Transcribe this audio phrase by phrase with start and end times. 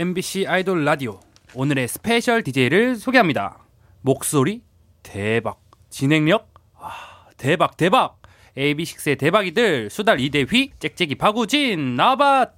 [0.00, 1.18] MBC 아이돌 라디오
[1.54, 3.58] 오늘의 special DJ를 소개합니다.
[4.00, 4.62] 목소리
[5.02, 8.22] 대박, 진행력 아, 대박 대박.
[8.56, 12.52] AB6IX의 대박이들 수달 이대휘, 짹짹이 박우진 나bat.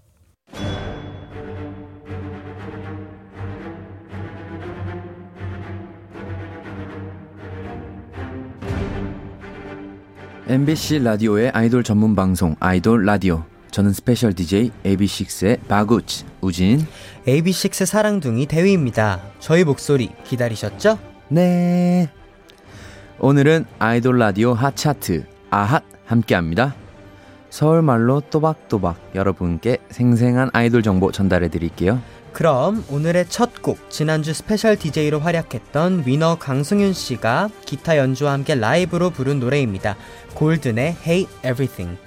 [10.47, 13.47] MBC 라디오의 아이돌 전문 방송 아이돌 라디오.
[13.71, 16.87] 저는 special DJ AB6IX의 박우지 우진.
[17.27, 19.20] AB6IX 사랑둥이 대휘입니다.
[19.38, 20.98] 저희 목소리 기다리셨죠?
[21.28, 22.11] 네.
[23.20, 26.75] 오늘은 아이돌 라디오 핫 차트 아핫 함께합니다.
[27.51, 32.00] 서울말로 또박또박 여러분께 생생한 아이돌 정보 전달해 드릴게요.
[32.33, 39.11] 그럼 오늘의 첫 곡 지난주 스페셜 DJ로 활약했던 위너 강승윤 씨가 기타 연주와 함께 라이브로
[39.11, 39.97] 부른 노래입니다.
[40.34, 41.98] 골든의 Hate Everything.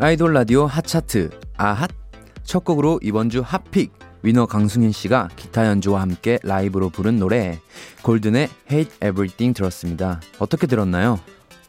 [0.00, 1.90] 아이돌 라디오 핫차트 아핫
[2.44, 7.58] 첫 곡으로 이번 주 hot pick 위너 강승윤 씨가 기타 연주와 함께 라이브로 부른 노래
[8.02, 10.20] 골든의 Hate Everything 들었습니다.
[10.38, 11.18] 어떻게 들었나요?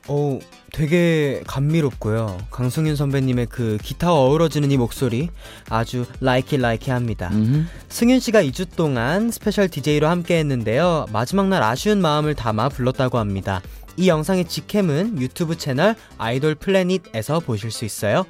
[0.07, 0.39] 오,
[0.73, 2.37] 되게 감미롭고요.
[2.51, 5.29] 강승윤 선배님의 그 기타와 어우러지는 이 목소리
[5.69, 7.29] 아주 likey likey 합니다.
[7.31, 7.65] 음흠.
[7.89, 11.07] 승윤 씨가 2주 동안 스페셜 DJ로 함께 했는데요.
[11.11, 13.61] 마지막 날 아쉬운 마음을 담아 불렀다고 합니다.
[13.97, 18.25] 이 영상의 직캠은 유튜브 채널 아이돌 플래닛에서 보실 수 있어요.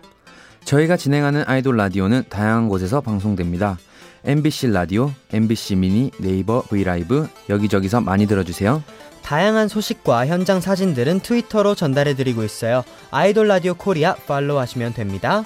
[0.66, 3.78] 저희가 진행하는 아이돌 라디오는 다양한 곳에서 방송됩니다.
[4.26, 8.84] MBC 라디오, MBC 미니, 네이버 브이라이브 여기저기서 많이 들어주세요.
[9.24, 12.84] 다양한 소식과 현장 사진들은 트위터로 전달해드리고 있어요.
[13.12, 15.44] 아이돌 라디오 코리아 팔로우 하시면 됩니다.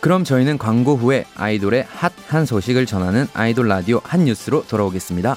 [0.00, 5.36] 그럼 저희는 광고 후에 아이돌의 핫한 소식을 전하는 아이돌 라디오 한 뉴스로 돌아오겠습니다.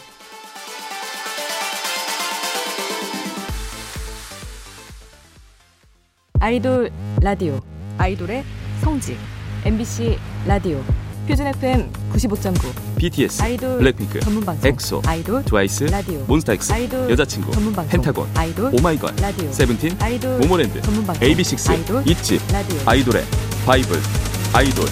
[6.39, 6.91] 아이돌
[7.21, 7.59] 라디오
[7.97, 8.43] 아이돌의
[8.81, 9.17] 성지
[9.65, 10.83] MBC 라디오
[11.27, 17.51] 표준 FM 95.9 BTS, 아이돌 블랙핑크, 전문 방송 엑소, 아이돌 트와이스, 라디오 몬스타엑스, 아이돌 여자친구,
[17.51, 22.77] 전문 방송 펜타곤, 아이돌 오마이걸, 라디오 세븐틴, 아이돌 모모랜드, 전문 방송 AB6IX, 아이돌 ITZY, 라디오
[22.85, 23.23] 아이돌의
[23.65, 23.99] 바이블,
[24.53, 24.85] 아이돌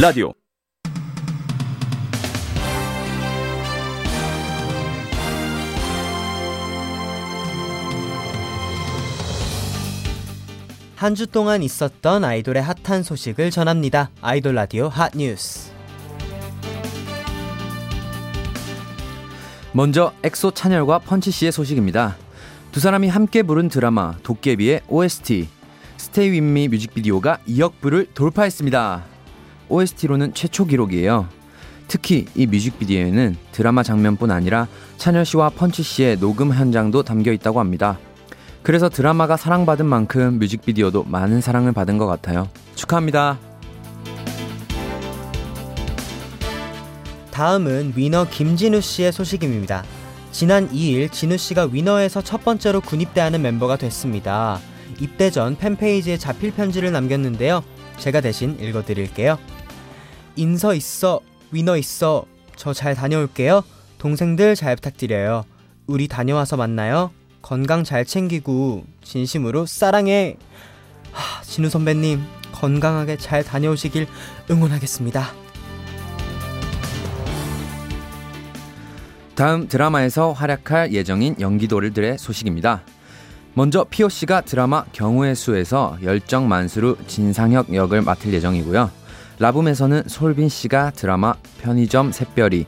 [0.00, 0.32] 라디오.
[10.96, 14.10] 한 주 동안 있었던 아이돌의 핫한 소식을 전합니다.
[14.20, 15.70] 아이돌 라디오 핫 뉴스.
[19.72, 22.16] 먼저 엑소 찬열과 펀치 씨의 소식입니다.
[22.72, 25.48] 두 사람이 함께 부른 드라마 도깨비의 OST
[25.96, 29.04] Stay With Me 뮤직비디오가 2억 뷰를 돌파했습니다.
[29.68, 31.28] OST로는 최초 기록이에요.
[31.86, 34.66] 특히 이 뮤직비디오에는 드라마 장면뿐 아니라
[34.96, 37.98] 찬열 씨와 펀치 씨의 녹음 현장도 담겨 있다고 합니다.
[38.62, 42.48] 그래서 드라마가 사랑받은 만큼 뮤직비디오도 많은 사랑을 받은 것 같아요.
[42.74, 43.49] 축하합니다.
[47.40, 49.82] 다음은 위너 김진우 씨의 소식입니다.
[50.30, 54.60] 지난 2일 진우 씨가 위너에서 첫 번째로 군입대하는 멤버가 됐습니다.
[55.00, 57.64] 입대 전 팬페이지에 자필 편지를 남겼는데요.
[57.96, 59.38] 제가 대신 읽어드릴게요.
[60.36, 62.26] 인서 있어, 위너 있어.
[62.56, 63.64] 저 잘 다녀올게요.
[63.96, 65.44] 동생들 잘 부탁드려요.
[65.86, 67.10] 우리 다녀와서 만나요.
[67.40, 70.36] 건강 잘 챙기고 진심으로 사랑해.
[71.12, 74.08] 하, 진우 선배님 건강하게 잘 다녀오시길
[74.50, 75.39] 응원하겠습니다.
[79.40, 82.82] 다음 드라마에서 활약할 예정인 연기돌들의 소식입니다.
[83.54, 88.90] 먼저 씨가 드라마 경우의 수에서 열정 만수로 진상혁 역을 맡을 예정이고요.
[89.38, 91.32] 라붐에서는 솔빈 씨가 드라마
[91.62, 92.66] 편의점 샛별이,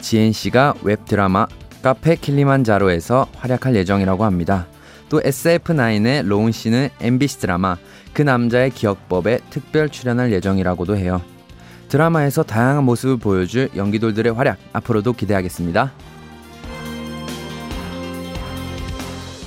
[0.00, 1.46] 지엔 씨가 웹 드라마
[1.82, 4.66] 카페 킬리만자로에서 활약할 예정이라고 합니다.
[5.10, 7.76] 또 SF9의 로운 씨는 MBC 드라마
[8.14, 11.20] 그 남자의 기억법에 특별 출연할 예정이라고도 해요.
[11.88, 15.92] 드라마에서 다양한 모습을 보여줄 연기돌들의 활약 앞으로도 기대하겠습니다.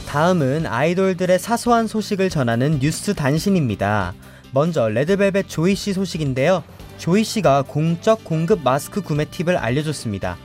[0.07, 4.13] 다음은 아이돌들의 사소한 소식을 전하는 뉴스 단신입니다.
[4.53, 6.63] 먼저 레드벨벳 조이 씨 소식인데요.
[6.97, 10.37] 조이 씨가 공적 공급 마스크 구매 팁을 알려줬습니다.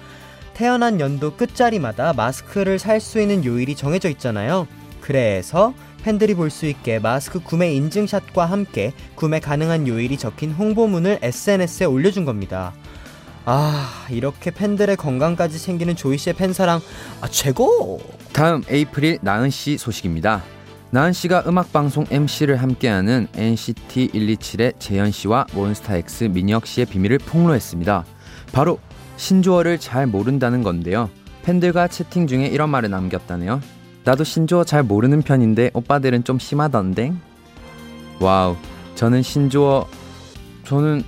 [0.55, 4.67] 태어난 연도 끝자리마다 마스크를 살 수 있는 요일이 정해져 있잖아요.
[5.01, 5.73] 그래서
[6.03, 12.25] 팬들이 볼 수 있게 마스크 구매 인증샷과 함께 구매 가능한 요일이 적힌 홍보문을 SNS에 올려준
[12.25, 12.75] 겁니다.
[13.45, 16.81] 아, 이렇게 팬들의 건강까지 챙기는 조이 씨의 팬사랑,
[17.21, 18.01] 아, 최고!
[18.33, 20.43] 다음 에이프릴 나은 씨 소식입니다.
[20.91, 28.05] 나은 씨가 음악 방송 MC를 함께하는 NCT 127의 재현 씨와 몬스타엑스 민혁 씨의 비밀을 폭로했습니다.
[28.53, 28.79] 바로
[29.17, 31.09] 신조어를 잘 모른다는 건데요.
[31.43, 33.61] 팬들과 채팅 중에 이런 말을 남겼다네요.
[34.05, 37.15] 나도 신조어 잘 모르는 편인데 오빠들은 좀 심하던데.
[38.21, 38.57] 와우.
[38.95, 39.89] 저는 신조어
[40.65, 41.05] 저는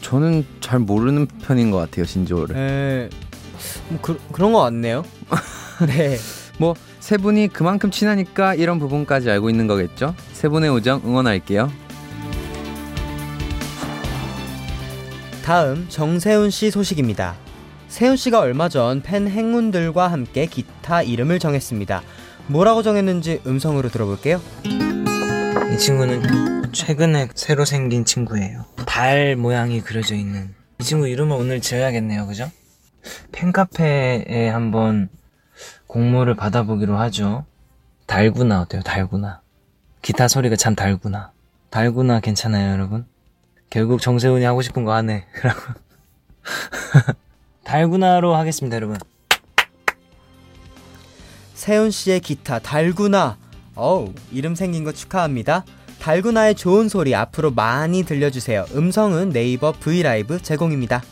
[0.00, 2.56] 저는 잘 모르는 편인 것 같아요 신조어를.
[2.56, 3.10] 에,
[3.88, 5.04] 뭐 그, 그런 거 같네요.
[5.86, 6.16] 네.
[6.58, 10.14] 뭐 세 분이 그만큼 친하니까 이런 부분까지 알고 있는 거겠죠?
[10.34, 11.72] 세 분의 우정 응원할게요.
[15.42, 17.34] 다음 정세훈 씨 소식입니다.
[17.88, 22.02] 세훈 씨가 얼마 전 팬 행운들과 함께 기타 이름을 정했습니다.
[22.48, 24.42] 뭐라고 정했는지 음성으로 들어볼게요.
[24.64, 28.64] 이 친구는 최근에 새로 생긴 친구예요.
[28.86, 32.48] 달 모양이 그려져 있는 이 친구 이름을 오늘 지어야겠네요, 그죠?
[33.32, 35.08] 팬카페에 한번
[35.88, 37.44] 공모를 받아보기로 하죠.
[38.06, 38.82] 달구나 어때요?
[38.82, 39.40] 달구나.
[40.02, 41.32] 기타 소리가 참 달구나.
[41.70, 43.06] 달구나 괜찮아요, 여러분?
[43.70, 45.26] 결국 정세훈이 하고 싶은 거 하네.
[47.64, 48.98] 달구나로 하겠습니다, 여러분.
[51.54, 53.36] 세훈 씨의 기타 달구나.
[53.74, 55.64] 어우, 이름 생긴 거 축하합니다.
[56.00, 58.66] 달구나의 좋은 소리 앞으로 많이 들려주세요.
[58.74, 61.02] 음성은 네이버 브이라이브 제공입니다.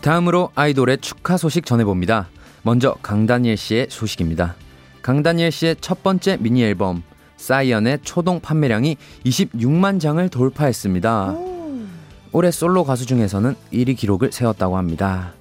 [0.00, 2.28] 다음으로 아이돌의 축하 소식 전해봅니다.
[2.62, 4.54] 먼저 강다니엘 씨의 소식입니다.
[5.02, 7.02] 강다니엘 씨의 첫 번째 미니 앨범
[7.36, 11.34] 사이언의 초동 판매량이 26만 장을 돌파했습니다.
[12.32, 15.32] 올해 솔로 가수 중에서는 1위 기록을 세웠다고 합니다.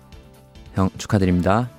[0.76, 1.70] 형 축하드립니다.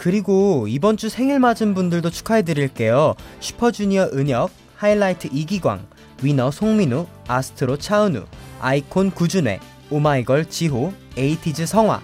[0.00, 3.14] 그리고 이번 주 생일 맞은 분들도 축하해 드릴게요.
[3.40, 5.86] 슈퍼주니어 은혁, 하이라이트 이기광,
[6.22, 8.24] 위너 송민우, 아스트로 차은우,
[8.62, 9.60] 아이콘 구준회,
[9.90, 12.00] 오마이걸 지호, 에이티즈 성화,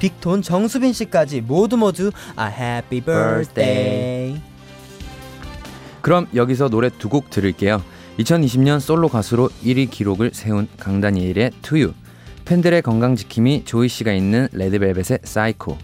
[0.00, 4.40] 빅톤 정수빈 씨까지 모두 모두 a happy birthday.
[6.00, 7.80] 그럼 여기서 노래 두 곡 들을게요.
[8.18, 11.92] 2020년 솔로 가수로 1위 기록을 세운 강다니엘의 2U,
[12.44, 15.78] 팬들의 건강 지킴이 조이 씨가 있는 레드벨벳의 사이코.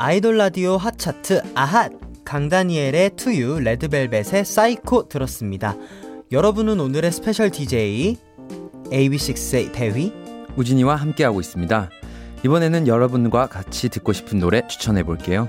[0.00, 1.90] 아이돌 라디오 핫차트 아핫
[2.24, 5.74] 강다니엘의 2U 레드벨벳의 사이코 들었습니다.
[6.30, 8.16] 여러분은 오늘의 스페셜 DJ
[8.92, 10.12] AB6IX의 대휘
[10.54, 11.90] 우진이와 함께하고 있습니다.
[12.44, 15.48] 이번에는 여러분과 같이 듣고 싶은 노래 추천해 볼게요.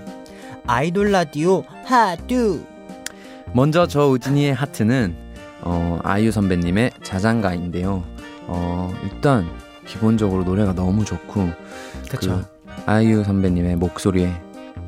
[0.66, 2.66] 아이돌 라디오 하뚜
[3.54, 5.16] 먼저 저 우진이의 하트는
[5.62, 8.04] 어, 아이유 선배님의 자장가인데요.
[8.48, 9.48] 어, 일단
[9.86, 11.52] 기본적으로 노래가 너무 좋고
[12.10, 12.59] 그쵸 그
[12.90, 14.34] 아이유 선배님의 목소리에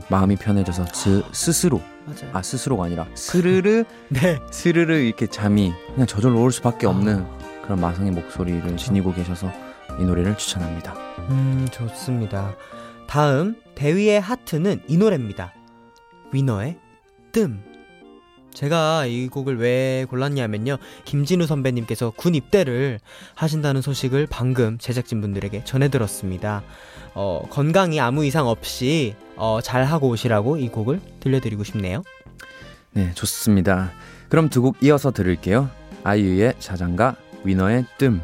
[0.10, 2.32] 마음이 편해져서 스, 스스로 맞아요.
[2.34, 4.40] 아 스스로가 아니라 스르르 네.
[4.50, 7.24] 스르르 이렇게 잠이 그냥 저절로 올 수밖에 없는
[7.62, 9.52] 그런 마성의 목소리를 지니고 계셔서
[10.00, 10.96] 이 노래를 추천합니다.
[11.30, 12.56] 음 좋습니다.
[13.08, 15.54] 다음 대휘의 하트는 이 노래입니다.
[16.34, 16.80] 위너의
[17.32, 17.62] 뜸.
[18.54, 20.78] 제가 이 곡을 왜 골랐냐면요.
[21.06, 23.00] 김진우 선배님께서 군 입대를
[23.36, 26.64] 하신다는 소식을 방금 제작진분들에게 전해들었습니다.
[27.14, 32.04] 어, 건강이 아무 이상 없이 어, 잘 하고 오시라고 이 곡을 들려드리고 싶네요.
[32.94, 33.92] 네, 좋습니다.
[34.30, 35.70] 그럼 두 곡 이어서 들을게요.
[36.04, 38.22] 아이유의 자장가, 위너의 뜸.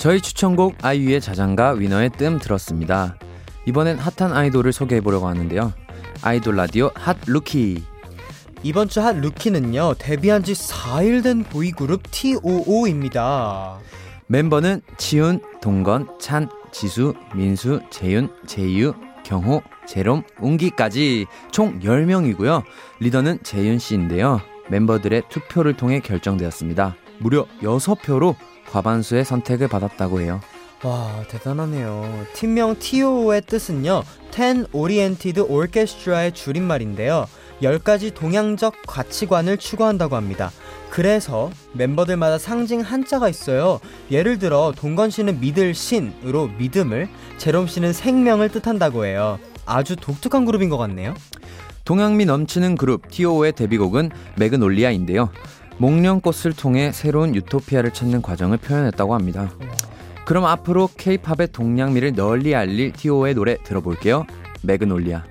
[0.00, 3.18] 저희 추천곡 아이유의 자장가, 위너의 뜸 들었습니다.
[3.66, 5.74] 이번엔 핫한 아이돌을 소개해 보려고 하는데요.
[6.22, 7.84] 아이돌 라디오 핫 루키.
[8.62, 13.78] 이번 주 핫 루키는요, 데뷔한 지 4일 된 보이그룹 TOO입니다.
[14.26, 22.62] 멤버는 치훈, 동건, 찬, 지수, 민수, 재윤, 재유, 경호, 제롬, 웅기까지 총 10명이고요.
[23.00, 24.40] 리더는 재윤 씨인데요.
[24.70, 26.96] 멤버들의 투표를 통해 결정되었습니다.
[27.18, 28.34] 무려 6표로
[28.72, 30.40] 과반수의 선택을 받았다고 해요.
[30.82, 32.24] 와, 대단하네요.
[32.32, 37.26] 팀명 TO의 뜻은요, Ten Oriented Orchestra의 줄임말인데요.
[37.62, 40.50] 10가지 동양적 가치관을 추구한다고 합니다.
[40.88, 43.78] 그래서 멤버들마다 상징 한자가 있어요.
[44.10, 49.38] 예를 들어, 동건 씨는 믿을 신으로 믿음을, 제롬 씨는 생명을 뜻한다고 해요.
[49.66, 51.14] 아주 독특한 그룹인 것 같네요.
[51.84, 55.30] 동양미 넘치는 그룹 TO의 데뷔곡은 매그놀리아인데요.
[55.80, 59.50] 목련꽃을 통해 새로운 유토피아를 찾는 과정을 표현했다고 합니다.
[60.26, 64.26] 그럼 앞으로 K-팝의 동양미를 널리 알릴 TO의 노래 들어볼게요.
[64.62, 65.24] 매그놀리아.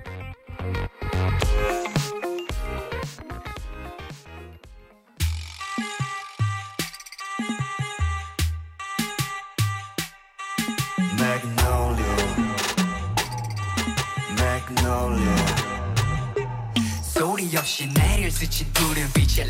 [17.02, 18.66] 소리 없이 내릴 스친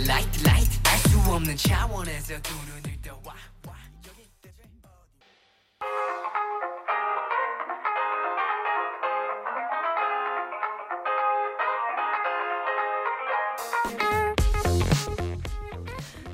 [0.06, 0.79] light light 알
[1.10, 3.34] 수 없는 차원에서 두 눈을 떠 와,
[3.66, 3.74] 와.
[4.06, 4.62] 여기 대체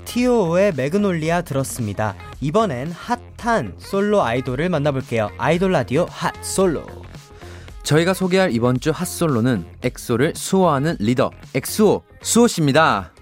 [0.02, 2.14] 어디 TO의 매그놀리아 들었습니다.
[2.42, 5.30] 이번엔 핫한 솔로 아이돌을 만나볼게요.
[5.38, 6.85] 아이돌 라디오 핫 솔로.
[7.83, 13.15] 저희가 소개할 이번 주 핫솔로는 엑소를 수호하는 리더 엑수호 수호 씨입니다.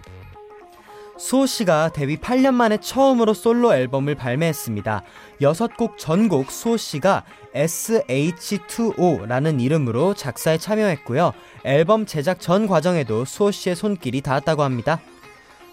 [1.16, 5.04] 수호 씨가 데뷔 8년 만에 처음으로 솔로 앨범을 발매했습니다.
[5.40, 7.23] 6곡 전곡 수호 씨가
[7.54, 11.33] SH2O라는 이름으로 작사에 참여했고요.
[11.64, 15.00] 앨범 제작 전 과정에도 수호 씨의 손길이 닿았다고 합니다.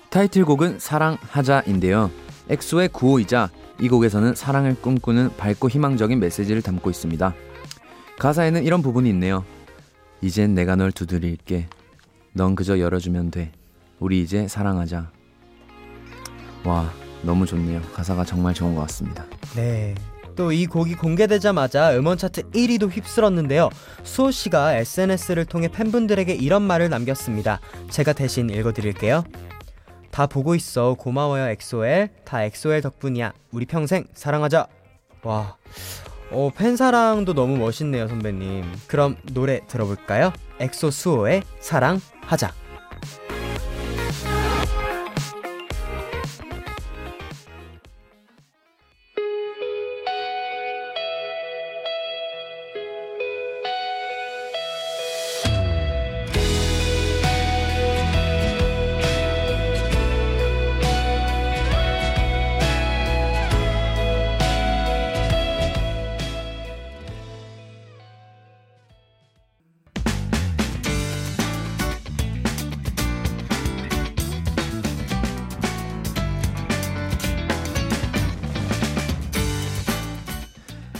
[0.10, 2.12] 타이틀곡은 사랑하자인데요.
[2.50, 7.34] 엑소의 구호이자 이 곡에서는 사랑을 꿈꾸는 밝고 희망적인 메시지를 담고 있습니다.
[8.20, 9.44] 가사에는 이런 부분이 있네요.
[10.22, 11.68] 이젠 내가 널 두드릴게.
[12.34, 13.52] 넌 그저 열어주면 돼.
[14.00, 15.10] 우리 이제 사랑하자.
[16.64, 16.92] 와,
[17.24, 17.82] 너무 좋네요.
[17.94, 19.26] 가사가 정말 좋은 것 같습니다.
[19.56, 19.96] 네.
[20.36, 23.70] 또 이 곡이 공개되자마자 음원 차트 1위도 휩쓸었는데요.
[24.04, 27.60] 수호 씨가 SNS를 통해 팬분들에게 이런 말을 남겼습니다.
[27.90, 29.24] 제가 대신 읽어드릴게요.
[30.10, 30.96] 다 보고 있어.
[30.96, 32.10] 고마워요, 엑소엘.
[32.26, 33.34] 다 엑소엘 덕분이야.
[33.52, 34.68] 우리 평생 사랑하자.
[35.24, 35.58] 와.
[36.32, 38.64] 어, 팬사랑도 너무 멋있네요, 선배님.
[38.88, 40.32] 그럼 노래 들어볼까요?
[40.60, 42.54] 엑소 수호의 사랑하자.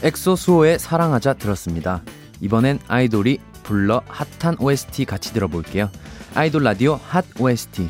[0.04, 2.02] 엑소 수호의 사랑하자 들었습니다.
[2.40, 5.90] 이번엔 아이돌이 불러 핫한 OST 같이 들어볼게요.
[6.34, 7.90] 아이돌 라디오 핫 OST.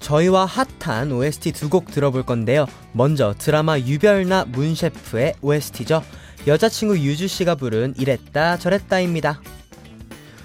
[0.00, 2.66] 저희와 핫한 OST 두 곡 들어볼 건데요.
[2.92, 6.02] 먼저 드라마 유별나 문셰프의 OST죠.
[6.46, 9.40] 여자친구 유주 씨가 부른 이랬다 저랬다입니다.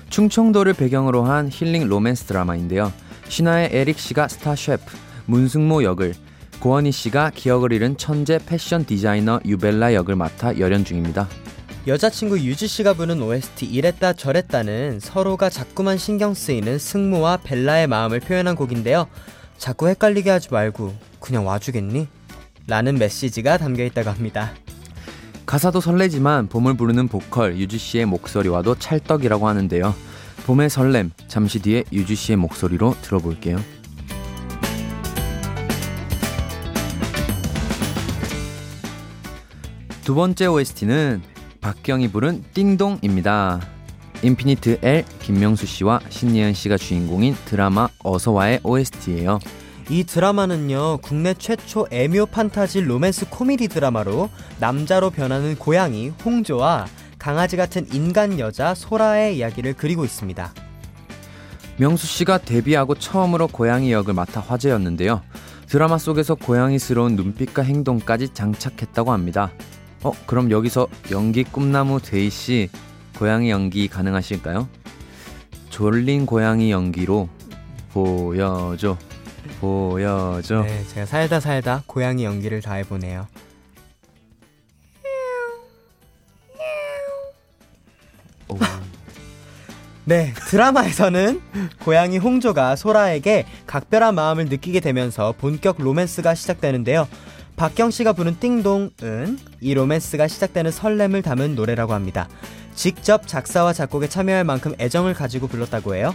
[0.09, 2.91] 충청도를 배경으로 한 힐링 로맨스 드라마인데요.
[3.29, 6.13] 신화의 에릭 씨가 스타 셰프, 문승모 역을,
[6.63, 11.27] 고원희 씨가 기억을 잃은 천재 패션 디자이너 유벨라 역을 맡아 열연 중입니다.
[11.87, 19.07] 여자친구 유주씨가 부른 OST 이랬다 저랬다는 서로가 자꾸만 신경 쓰이는 승무와 벨라의 마음을 표현한 곡인데요.
[19.57, 22.07] 자꾸 헷갈리게 하지 말고 그냥 와주겠니?
[22.67, 24.53] 라는 메시지가 담겨 있다고 합니다.
[25.45, 29.93] 가사도 설레지만 봄을 부르는 보컬 유주 씨의 목소리와도 찰떡이라고 하는데요.
[30.45, 33.59] 봄의 설렘 잠시 뒤에 유주 씨의 목소리로 들어볼게요.
[40.03, 41.21] 두 번째 OST는
[41.61, 43.61] 박경이 부른 띵동입니다.
[44.21, 49.39] 인피니트 L 김명수 씨와 신예은 씨가 주인공인 드라마 어서와의 OST예요.
[49.89, 54.29] 이 드라마는요, 국내 최초 애묘 판타지 로맨스 코미디 드라마로
[54.59, 56.85] 남자로 변하는 고양이 홍조와
[57.17, 60.53] 강아지 같은 인간 여자 소라의 이야기를 그리고 있습니다.
[61.77, 65.21] 명수 씨가 데뷔하고 처음으로 고양이 역을 맡아 화제였는데요.
[65.67, 69.49] 드라마 속에서 고양이스러운 눈빛과 행동까지 장착했다고 합니다.
[70.03, 72.69] 어, 그럼 여기서 연기 꿈나무 대휘 씨
[73.17, 74.67] 고양이 연기 가능하실까요?
[75.69, 77.29] 졸린 고양이 연기로
[77.93, 78.97] 보여줘
[79.59, 83.27] 보여줘 네, 제가 살다 살다 고양이 연기를 다 해보네요.
[88.49, 88.57] 오.
[90.05, 91.41] 네, 드라마에서는
[91.79, 97.07] 고양이 홍조가 소라에게 각별한 마음을 느끼게 되면서 본격 로맨스가 시작되는데요.
[97.63, 102.27] 박경 씨가 부른 띵동은 이 로맨스가 시작되는 설렘을 담은 노래라고 합니다.
[102.75, 106.13] 직접 작사와 작곡에 참여할 만큼 애정을 가지고 불렀다고 해요.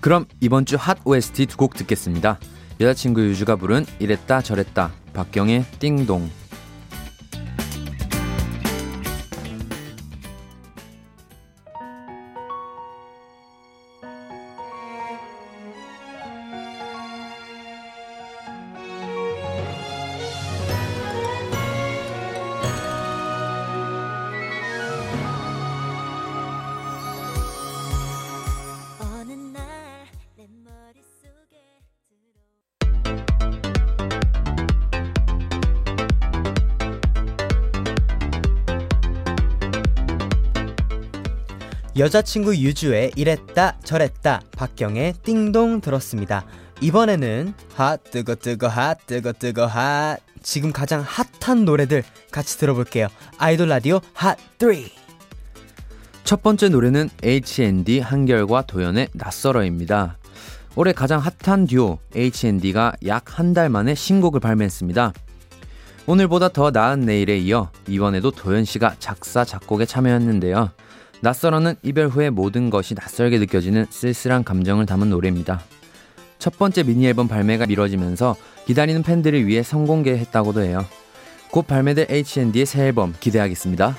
[0.00, 2.38] 그럼 이번 주 핫 OST 두 곡 듣겠습니다.
[2.78, 6.30] 여자친구 유주가 부른 이랬다 저랬다 박경의 띵동
[42.02, 46.44] 여자친구 유주의 이랬다 저랬다 박경의 띵동 들었습니다.
[46.80, 53.06] 이번에는 핫 뜨거 뜨거 핫 뜨거 뜨거 핫 지금 가장 핫한 노래들 같이 들어볼게요.
[53.38, 54.72] 아이돌 라디오 핫 3.
[56.24, 60.18] 첫 번째 노래는 H&D 한결과 도연의 낯설어입니다.
[60.74, 65.12] 올해 가장 핫한 듀오 H&D가 약 한 달 만에 신곡을 발매했습니다.
[66.06, 70.70] 오늘보다 더 나은 내일에 이어 이번에도 도연 씨가 작사 작곡에 참여했는데요.
[71.22, 75.62] 낯설어는 이별 후에 모든 것이 낯설게 느껴지는 쓸쓸한 감정을 담은 노래입니다.
[76.40, 78.34] 첫 번째 미니 앨범 발매가 미뤄지면서
[78.66, 80.84] 기다리는 팬들을 위해 선공개했다고도 해요.
[81.52, 83.96] 곧 발매될 H&D의 새 앨범 기대하겠습니다.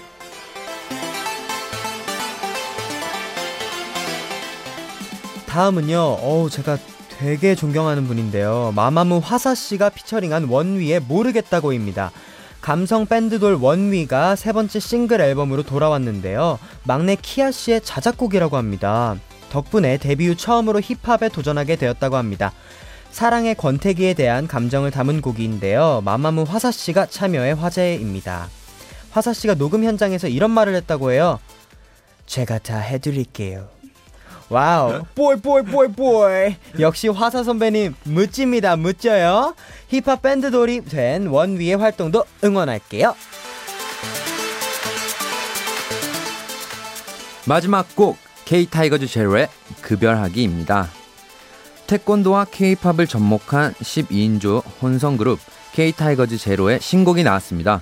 [5.47, 5.97] 다음은요.
[5.97, 6.77] 어우 제가
[7.19, 8.73] 되게 존경하는 분인데요.
[8.75, 12.11] 마마무 화사 씨가 피처링한 원위의 모르겠다고입니다.
[12.63, 16.57] 감성 밴드돌 원위가 세 번째 싱글 앨범으로 돌아왔는데요.
[16.83, 19.17] 막내 키아 씨의 자작곡이라고 합니다.
[19.49, 22.53] 덕분에 데뷔 후 처음으로 힙합에 도전하게 되었다고 합니다.
[23.11, 26.03] 사랑의 권태기에 대한 감정을 담은 곡인데요.
[26.05, 28.47] 마마무 화사 씨가 참여해 화제입니다.
[29.11, 31.41] 화사 씨가 녹음 현장에서 이런 말을 했다고 해요.
[32.27, 33.67] 제가 다 해드릴게요.
[34.53, 39.55] wow boy 역시 화사 선배님 멋집니다 멋져요
[39.87, 43.15] 힙합 밴드 돌이 된 원위의 활동도 응원할게요
[47.45, 49.49] 마지막 곡 K-타이거즈 제로의
[49.81, 50.87] 급별하기입니다.
[51.87, 55.39] 태권도와 K-팝을 접목한 12인조 혼성 그룹
[55.73, 57.81] K-타이거즈 제로의 신곡이 나왔습니다.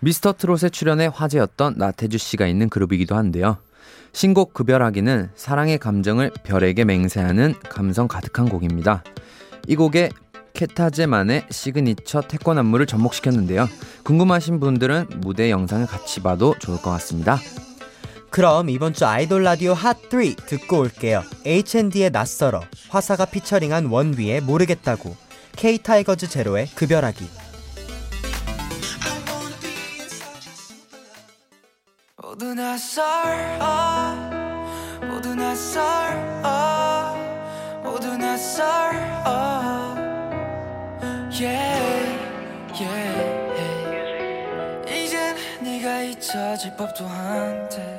[0.00, 3.58] 미스터 트롯에 출연해 화제였던 나태주 씨가 있는 그룹이기도 한데요.
[4.12, 9.04] 신곡 급별하기는 사랑의 감정을 별에게 맹세하는 감성 가득한 곡입니다.
[9.66, 10.10] 이 곡에
[10.54, 13.68] K타제만의 시그니처 태권 안무를 접목시켰는데요.
[14.02, 17.38] 궁금하신 분들은 무대 영상을 같이 봐도 좋을 것 같습니다.
[18.30, 25.16] 그럼 이번 주 아이돌 라디오 핫3 듣고 올게요 H&D의 낯설어 화사가 피처링한 원위의 모르겠다고
[25.56, 27.47] K-타이거즈 제로의 급별하기
[32.28, 34.14] 모두 낯설어.
[35.08, 37.16] 모두 낯설어.
[37.82, 39.96] 모두 낯설어.
[41.32, 42.20] Yeah
[42.78, 43.64] yeah.
[44.92, 47.97] 이젠 네가 잊혀질 법도 한데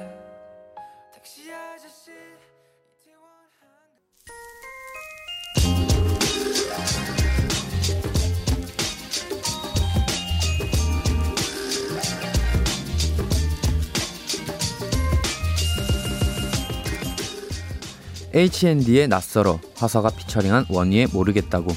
[18.39, 21.75] H&D의 낯설어 화사가 피처링한 원희의 모르겠다고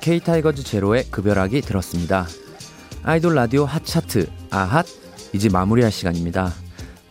[0.00, 2.28] K-타이거즈 제로의 급별하기 들었습니다.
[3.02, 4.86] 아이돌 라디오 핫차트 아핫
[5.32, 6.52] 이제 마무리할 시간입니다.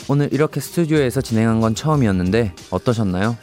[0.08, 3.36] 오늘 이렇게 스튜디오에서 진행한 건 처음이었는데 어떠셨나요?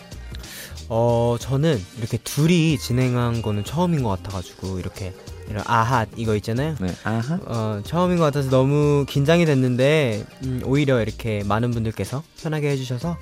[0.88, 5.12] 어 저는 이렇게 둘이 진행한 거는 처음인 것 같아가지고 이렇게
[5.50, 7.38] 이런 아핫 이거 있잖아요 네, 아하.
[7.44, 13.18] 어, 처음인 것 같아서 너무 긴장이 됐는데 음, 오히려 이렇게 많은 분들께서 편하게 해주셔서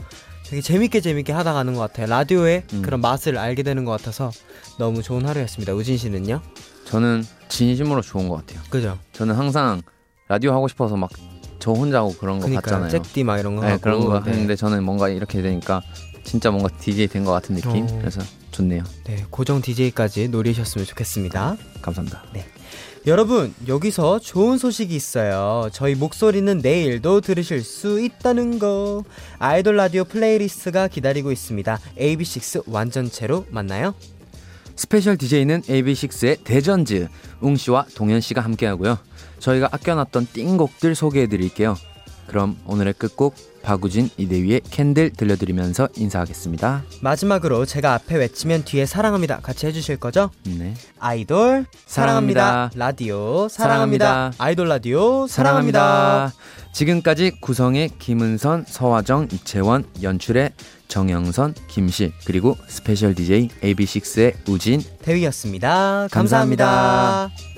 [0.50, 2.06] 되게 재밌게 재밌게 하다 가는 것 같아요.
[2.08, 2.82] 라디오의 음.
[2.82, 4.32] 그런 맛을 알게 되는 것 같아서
[4.78, 5.72] 너무 좋은 하루였습니다.
[5.74, 6.42] 우진 씨는요?
[6.86, 8.60] 저는 진심으로 좋은 것 같아요.
[8.68, 8.98] 그죠?
[9.12, 9.80] 저는 항상
[10.28, 11.10] 라디오 하고 싶어서 막
[11.62, 12.88] 저 혼자 하고 그런 거 그러니까 봤잖아요.
[12.88, 14.30] 잭디 막 이런 거 네, 하고 그런 거 네.
[14.30, 15.82] 했는데 저는 뭔가 이렇게 되니까
[16.24, 17.84] 진짜 뭔가 DJ 된 것 같은 느낌.
[17.84, 17.98] 어.
[17.98, 18.82] 그래서 좋네요.
[19.04, 21.58] 네, 고정 DJ까지 노리셨으면 좋겠습니다.
[21.82, 22.22] 감사합니다.
[23.06, 25.70] 여러분, 여기서 좋은 소식이 있어요.
[25.72, 29.04] 저희 목소리는 내일도 들으실 수 있다는 거.
[29.38, 31.78] 아이돌 라디오 플레이리스트가 기다리고 있습니다.
[31.98, 33.94] AB6 완전체로 만나요.
[34.76, 37.08] 스페셜 DJ는 AB6IX의 대전즈
[37.40, 38.98] 웅씨와 동현씨가 함께하고요.
[39.38, 41.76] 저희가 아껴놨던 띵곡들 소개해드릴게요.
[42.26, 46.84] 그럼 오늘의 끝곡 박우진 이대휘의 Candle 들려드리면서 인사하겠습니다.
[47.02, 49.40] 마지막으로 제가 앞에 외치면 뒤에 사랑합니다.
[49.40, 50.30] 같이 해주실 거죠?
[50.44, 50.74] 네.
[50.98, 52.40] 아이돌 사랑합니다.
[52.40, 52.78] 사랑합니다.
[52.78, 54.04] 라디오 사랑합니다.
[54.06, 54.44] 사랑합니다.
[54.44, 55.80] 아이돌 라디오 사랑합니다.
[55.80, 56.36] 사랑합니다.
[56.72, 60.52] 지금까지 구성의 김은선, 서화정, 이채원, 연출의
[60.88, 64.82] 정영선, 김실, 그리고 스페셜 DJ AB6IX의 우진.
[65.02, 66.08] 대휘였습니다.
[66.10, 66.66] 감사합니다.
[66.66, 67.49] 감사합니다.